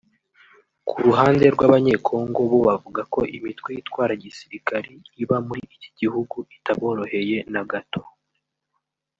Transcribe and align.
Ku 0.87 0.95
ruhande 1.05 1.45
rw’Abanyekongo 1.55 2.39
bo 2.51 2.59
bavuga 2.67 3.01
ko 3.13 3.19
imitwe 3.37 3.69
yitwara 3.75 4.13
gisirikari 4.23 4.93
iba 5.23 5.37
muri 5.47 5.61
iki 5.75 5.89
gihugu 5.99 6.37
itaboroheye 6.57 7.37
na 7.53 7.63
gato 7.71 8.01